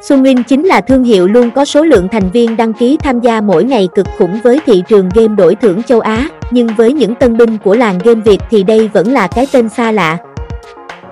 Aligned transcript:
Sunwin 0.00 0.42
chính 0.42 0.64
là 0.64 0.80
thương 0.80 1.04
hiệu 1.04 1.28
luôn 1.28 1.50
có 1.50 1.64
số 1.64 1.84
lượng 1.84 2.08
thành 2.12 2.30
viên 2.30 2.56
đăng 2.56 2.72
ký 2.72 2.96
tham 3.02 3.20
gia 3.20 3.40
mỗi 3.40 3.64
ngày 3.64 3.88
cực 3.94 4.06
khủng 4.18 4.40
với 4.44 4.60
thị 4.66 4.82
trường 4.88 5.08
game 5.14 5.34
đổi 5.36 5.54
thưởng 5.54 5.82
châu 5.82 6.00
Á, 6.00 6.28
nhưng 6.50 6.66
với 6.66 6.92
những 6.92 7.14
tân 7.14 7.36
binh 7.36 7.58
của 7.58 7.74
làng 7.74 7.98
game 8.04 8.20
Việt 8.20 8.40
thì 8.50 8.62
đây 8.62 8.88
vẫn 8.88 9.12
là 9.12 9.26
cái 9.26 9.46
tên 9.52 9.68
xa 9.68 9.92
lạ. 9.92 10.16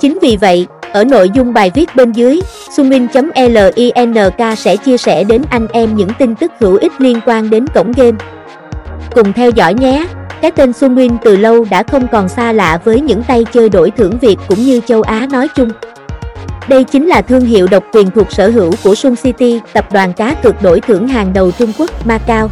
Chính 0.01 0.19
vì 0.23 0.37
vậy, 0.37 0.67
ở 0.93 1.05
nội 1.05 1.31
dung 1.35 1.53
bài 1.53 1.71
viết 1.75 1.97
bên 1.97 2.13
dưới, 2.13 2.41
Sumin.link 2.71 4.57
sẽ 4.57 4.77
chia 4.77 4.97
sẻ 4.97 5.25
đến 5.25 5.43
anh 5.51 5.67
em 5.73 5.97
những 5.97 6.11
tin 6.19 6.35
tức 6.35 6.53
hữu 6.59 6.77
ích 6.77 6.93
liên 6.99 7.21
quan 7.27 7.51
đến 7.51 7.67
cổng 7.75 7.93
game. 7.97 8.19
Cùng 9.15 9.33
theo 9.33 9.51
dõi 9.51 9.75
nhé! 9.75 10.07
Cái 10.43 10.51
tên 10.51 10.71
Sunwin 10.71 11.17
từ 11.25 11.37
lâu 11.37 11.67
đã 11.71 11.83
không 11.83 12.07
còn 12.13 12.29
xa 12.29 12.53
lạ 12.53 12.79
với 12.85 13.01
những 13.01 13.23
tay 13.23 13.45
chơi 13.53 13.69
đổi 13.69 13.91
thưởng 13.91 14.19
Việt 14.21 14.37
cũng 14.49 14.59
như 14.59 14.81
châu 14.87 15.03
Á 15.03 15.27
nói 15.33 15.49
chung. 15.55 15.69
Đây 16.69 16.85
chính 16.85 17.07
là 17.07 17.23
thương 17.23 17.45
hiệu 17.45 17.67
độc 17.71 17.85
quyền 17.93 18.11
thuộc 18.11 18.33
sở 18.33 18.49
hữu 18.49 18.73
của 18.85 18.95
Sun 18.95 19.17
City, 19.17 19.61
tập 19.73 19.93
đoàn 19.93 20.13
cá 20.13 20.35
cược 20.35 20.63
đổi 20.63 20.81
thưởng 20.81 21.09
hàng 21.09 21.33
đầu 21.33 21.51
Trung 21.51 21.73
Quốc, 21.79 22.07
Macau. 22.07 22.49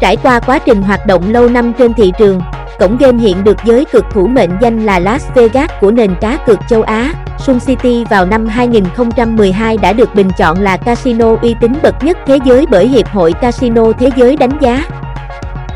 Trải 0.00 0.16
qua 0.16 0.40
quá 0.40 0.58
trình 0.58 0.82
hoạt 0.82 1.06
động 1.06 1.32
lâu 1.32 1.48
năm 1.48 1.72
trên 1.78 1.94
thị 1.94 2.12
trường, 2.18 2.40
cổng 2.78 2.96
game 2.96 3.18
hiện 3.18 3.44
được 3.44 3.56
giới 3.64 3.84
cực 3.84 4.04
thủ 4.12 4.26
mệnh 4.26 4.50
danh 4.60 4.86
là 4.86 4.98
Las 4.98 5.24
Vegas 5.34 5.70
của 5.80 5.90
nền 5.90 6.14
cá 6.20 6.36
cược 6.46 6.58
châu 6.68 6.82
Á. 6.82 7.14
Sun 7.38 7.60
City 7.60 8.04
vào 8.10 8.26
năm 8.26 8.46
2012 8.46 9.76
đã 9.76 9.92
được 9.92 10.14
bình 10.14 10.30
chọn 10.38 10.62
là 10.62 10.76
casino 10.76 11.36
uy 11.42 11.54
tín 11.60 11.72
bậc 11.82 12.04
nhất 12.04 12.18
thế 12.26 12.38
giới 12.44 12.66
bởi 12.70 12.88
Hiệp 12.88 13.08
hội 13.08 13.32
Casino 13.32 13.92
Thế 13.98 14.10
giới 14.16 14.36
đánh 14.36 14.58
giá. 14.60 14.84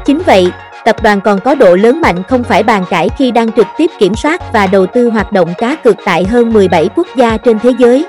Chính 0.05 0.19
vậy, 0.27 0.53
tập 0.87 1.03
đoàn 1.03 1.21
còn 1.21 1.41
có 1.41 1.55
độ 1.55 1.77
lớn 1.77 2.01
mạnh 2.01 2.23
không 2.23 2.45
phải 2.45 2.63
bàn 2.63 2.85
cãi 2.91 3.09
khi 3.19 3.31
đang 3.31 3.53
trực 3.53 3.67
tiếp 3.79 3.91
kiểm 3.99 4.15
soát 4.15 4.53
và 4.53 4.67
đầu 4.67 4.87
tư 4.87 5.11
hoạt 5.11 5.33
động 5.33 5.55
cá 5.59 5.77
cược 5.77 5.97
tại 6.05 6.25
hơn 6.25 6.53
17 6.53 6.89
quốc 6.97 7.07
gia 7.17 7.37
trên 7.37 7.59
thế 7.59 7.71
giới. 7.79 8.07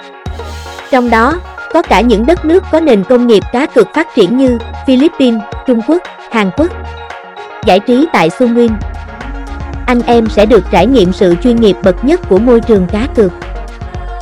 Trong 0.92 1.10
đó, 1.10 1.40
có 1.74 1.82
cả 1.82 2.02
những 2.02 2.26
đất 2.26 2.46
nước 2.46 2.64
có 2.72 2.80
nền 2.80 3.04
công 3.04 3.28
nghiệp 3.28 3.44
cá 3.54 3.66
cược 3.66 3.94
phát 3.94 4.08
triển 4.16 4.38
như 4.38 4.58
Philippines, 4.88 5.42
Trung 5.68 5.82
Quốc, 5.88 6.04
Hàn 6.32 6.50
Quốc. 6.58 6.72
Giải 7.66 7.80
trí 7.80 8.08
tại 8.14 8.30
Sunwin 8.30 8.70
Anh 9.86 10.02
em 10.02 10.30
sẽ 10.30 10.46
được 10.46 10.64
trải 10.72 10.88
nghiệm 10.88 11.14
sự 11.14 11.36
chuyên 11.44 11.56
nghiệp 11.56 11.76
bậc 11.84 12.06
nhất 12.06 12.22
của 12.30 12.38
môi 12.38 12.62
trường 12.62 12.88
cá 12.92 13.08
cược. 13.16 13.32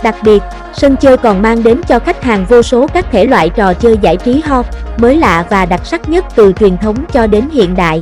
Đặc 0.04 0.16
biệt, 0.24 0.44
sân 0.74 0.96
chơi 0.98 1.18
còn 1.18 1.42
mang 1.42 1.64
đến 1.64 1.82
cho 1.88 2.00
khách 2.00 2.24
hàng 2.24 2.46
vô 2.50 2.62
số 2.62 2.88
các 2.88 3.06
thể 3.12 3.26
loại 3.26 3.50
trò 3.50 3.74
chơi 3.74 3.98
giải 4.02 4.18
trí 4.18 4.42
hot, 4.46 4.66
mới 4.98 5.16
lạ 5.16 5.46
và 5.50 5.66
đặc 5.66 5.86
sắc 5.86 6.10
nhất 6.10 6.26
từ 6.36 6.54
truyền 6.60 6.78
thống 6.78 6.96
cho 7.14 7.28
đến 7.28 7.50
hiện 7.54 7.76
đại. 7.76 8.02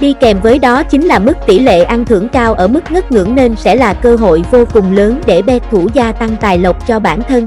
Đi 0.00 0.14
kèm 0.20 0.40
với 0.40 0.58
đó 0.58 0.82
chính 0.82 1.02
là 1.02 1.18
mức 1.18 1.32
tỷ 1.46 1.58
lệ 1.58 1.82
ăn 1.82 2.04
thưởng 2.04 2.28
cao 2.28 2.54
ở 2.54 2.68
mức 2.68 2.90
ngất 2.90 3.12
ngưỡng 3.12 3.34
nên 3.34 3.56
sẽ 3.56 3.74
là 3.74 3.94
cơ 3.94 4.16
hội 4.16 4.44
vô 4.50 4.64
cùng 4.72 4.96
lớn 4.96 5.20
để 5.26 5.42
bet 5.42 5.62
thủ 5.70 5.88
gia 5.94 6.12
tăng 6.12 6.36
tài 6.40 6.58
lộc 6.58 6.86
cho 6.86 6.98
bản 6.98 7.22
thân. 7.28 7.46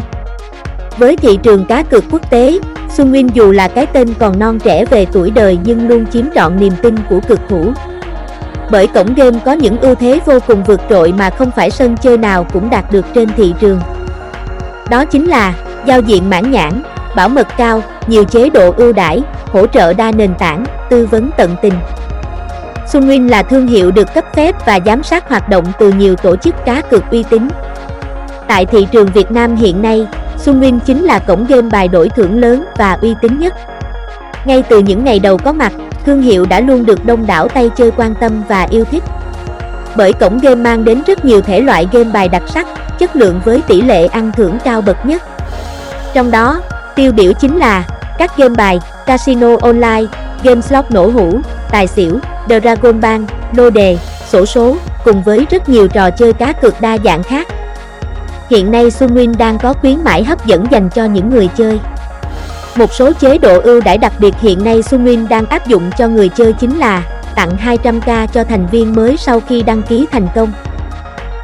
Với 0.98 1.18
thị 1.18 1.40
trường 1.44 1.66
cá 1.66 1.84
cược 1.84 2.04
quốc 2.12 2.32
tế, 2.32 2.60
Xuân 2.90 3.10
Nguyên 3.10 3.30
dù 3.34 3.52
là 3.52 3.68
cái 3.68 3.86
tên 3.86 4.14
còn 4.20 4.40
non 4.40 4.60
trẻ 4.60 4.86
về 4.86 5.06
tuổi 5.12 5.32
đời 5.32 5.58
nhưng 5.64 5.88
luôn 5.88 6.06
chiếm 6.06 6.26
trọn 6.36 6.60
niềm 6.60 6.74
tin 6.82 6.96
của 7.10 7.20
cực 7.28 7.40
thủ. 7.50 7.74
Bởi 8.72 8.88
cổng 8.88 9.14
game 9.14 9.40
có 9.46 9.52
những 9.52 9.78
ưu 9.78 9.96
thế 9.96 10.20
vô 10.26 10.40
cùng 10.48 10.64
vượt 10.64 10.82
trội 10.90 11.14
mà 11.18 11.30
không 11.30 11.52
phải 11.52 11.72
sân 11.72 11.98
chơi 11.98 12.18
nào 12.18 12.46
cũng 12.54 12.70
đạt 12.70 12.92
được 12.92 13.06
trên 13.14 13.30
thị 13.38 13.54
trường. 13.60 13.80
Đó 14.90 15.06
chính 15.06 15.26
là 15.26 15.54
giao 15.86 16.02
diện 16.02 16.30
mãn 16.30 16.52
nhãn, 16.52 16.84
bảo 17.16 17.30
mật 17.30 17.48
cao, 17.58 17.84
nhiều 18.08 18.24
chế 18.24 18.50
độ 18.50 18.74
ưu 18.78 18.94
đãi, 18.94 19.22
hỗ 19.46 19.68
trợ 19.68 19.94
đa 19.94 20.12
nền 20.12 20.34
tảng, 20.36 20.66
tư 20.90 21.08
vấn 21.12 21.30
tận 21.38 21.56
tình. 21.62 21.74
Sunwin 22.92 23.30
là 23.30 23.44
thương 23.44 23.68
hiệu 23.68 23.92
được 23.92 24.14
cấp 24.14 24.26
phép 24.36 24.56
và 24.66 24.80
giám 24.86 25.04
sát 25.04 25.30
hoạt 25.30 25.50
động 25.50 25.66
từ 25.80 25.92
nhiều 25.92 26.16
tổ 26.16 26.36
chức 26.36 26.56
cá 26.66 26.82
cược 26.82 27.04
uy 27.12 27.24
tín. 27.30 27.48
Tại 28.48 28.66
thị 28.66 28.88
trường 28.92 29.08
Việt 29.08 29.32
Nam 29.32 29.56
hiện 29.56 29.82
nay, 29.82 30.08
Sunwin 30.46 30.80
chính 30.80 31.04
là 31.04 31.20
cổng 31.20 31.46
game 31.46 31.70
bài 31.72 31.88
đổi 31.88 32.10
thưởng 32.10 32.40
lớn 32.40 32.66
và 32.78 32.98
uy 33.02 33.16
tín 33.22 33.40
nhất. 33.40 33.54
Ngay 34.46 34.64
từ 34.70 34.80
những 34.80 35.04
ngày 35.04 35.20
đầu 35.20 35.38
có 35.38 35.52
mặt, 35.52 35.74
thương 36.06 36.22
hiệu 36.22 36.46
đã 36.46 36.60
luôn 36.60 36.86
được 36.86 37.06
đông 37.06 37.28
đảo 37.28 37.48
tay 37.48 37.70
chơi 37.78 37.92
quan 37.92 38.16
tâm 38.16 38.44
và 38.48 38.68
yêu 38.70 38.84
thích. 38.92 39.04
Bởi 39.96 40.14
cổng 40.14 40.40
game 40.40 40.56
mang 40.56 40.86
đến 40.86 41.02
rất 41.08 41.26
nhiều 41.26 41.42
thể 41.42 41.62
loại 41.62 41.88
game 41.92 42.12
bài 42.14 42.28
đặc 42.28 42.44
sắc, 42.48 42.68
chất 43.00 43.16
lượng 43.16 43.42
với 43.46 43.62
tỷ 43.68 43.82
lệ 43.82 44.06
ăn 44.06 44.32
thưởng 44.32 44.58
cao 44.64 44.82
bậc 44.82 45.06
nhất. 45.06 45.22
Trong 46.14 46.32
đó, 46.32 46.62
tiêu 46.96 47.12
biểu 47.12 47.34
chính 47.34 47.58
là 47.58 47.84
các 48.18 48.38
game 48.38 48.56
bài, 48.56 48.80
casino 49.06 49.50
online, 49.62 50.04
game 50.44 50.62
slot 50.62 50.92
nổ 50.92 51.08
hũ, 51.08 51.42
tài 51.72 51.88
xỉu, 51.88 52.20
Dragon 52.50 53.02
Ball, 53.02 53.24
lô 53.56 53.70
đề, 53.70 53.98
sổ 54.30 54.46
số, 54.46 54.76
cùng 55.04 55.24
với 55.24 55.48
rất 55.50 55.70
nhiều 55.70 55.88
trò 55.88 56.10
chơi 56.10 56.34
cá 56.34 56.54
cược 56.54 56.82
đa 56.82 56.98
dạng 57.04 57.24
khác. 57.24 57.48
Hiện 58.50 58.72
nay 58.72 58.86
Sunwin 58.86 59.38
đang 59.38 59.60
có 59.60 59.74
khuyến 59.74 60.04
mãi 60.04 60.24
hấp 60.24 60.46
dẫn 60.46 60.66
dành 60.72 60.90
cho 60.90 61.06
những 61.06 61.30
người 61.30 61.50
chơi. 61.58 61.80
Một 62.76 62.94
số 62.94 63.14
chế 63.14 63.38
độ 63.38 63.60
ưu 63.60 63.82
đãi 63.82 63.98
đặc 63.98 64.14
biệt 64.20 64.36
hiện 64.40 64.64
nay 64.64 64.82
Sunwin 64.82 65.28
đang 65.28 65.46
áp 65.46 65.68
dụng 65.68 65.92
cho 65.98 66.08
người 66.08 66.30
chơi 66.30 66.54
chính 66.54 66.78
là 66.78 67.04
tặng 67.36 67.58
200k 67.66 68.28
cho 68.28 68.44
thành 68.44 68.68
viên 68.68 68.96
mới 68.96 69.18
sau 69.18 69.40
khi 69.40 69.62
đăng 69.62 69.82
ký 69.82 70.06
thành 70.12 70.28
công. 70.36 70.52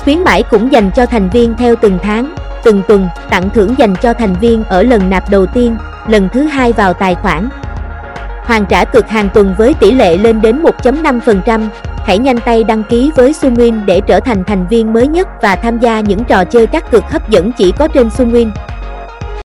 Khuyến 0.04 0.24
mãi 0.24 0.44
cũng 0.44 0.72
dành 0.72 0.92
cho 0.92 1.06
thành 1.06 1.30
viên 1.30 1.54
theo 1.58 1.76
từng 1.82 2.00
tháng, 2.04 2.36
từng 2.64 2.82
tuần, 2.88 3.08
tặng 3.30 3.50
thưởng 3.50 3.76
dành 3.78 3.96
cho 4.02 4.14
thành 4.14 4.36
viên 4.42 4.64
ở 4.64 4.84
lần 4.84 5.10
nạp 5.10 5.30
đầu 5.30 5.46
tiên, 5.46 5.78
lần 6.08 6.30
thứ 6.34 6.44
hai 6.44 6.74
vào 6.74 6.94
tài 6.94 7.16
khoản, 7.16 7.50
hoàn 8.48 8.66
trả 8.66 8.86
cược 8.86 9.10
hàng 9.10 9.30
tuần 9.34 9.56
với 9.58 9.74
tỷ 9.74 9.92
lệ 9.92 10.18
lên 10.18 10.42
đến 10.42 10.64
1.5%. 10.84 11.68
Hãy 12.06 12.18
nhanh 12.18 12.38
tay 12.46 12.64
đăng 12.64 12.84
ký 12.84 13.12
với 13.16 13.32
Sunwin 13.32 13.86
để 13.86 14.02
trở 14.02 14.20
thành 14.20 14.44
thành 14.44 14.68
viên 14.68 14.94
mới 14.94 15.08
nhất 15.08 15.28
và 15.42 15.56
tham 15.56 15.80
gia 15.80 16.00
những 16.00 16.24
trò 16.24 16.44
chơi 16.46 16.68
các 16.68 16.92
cược 16.92 17.04
hấp 17.12 17.30
dẫn 17.30 17.52
chỉ 17.52 17.72
có 17.72 17.88
trên 17.88 18.08
Sunwin. 18.08 18.50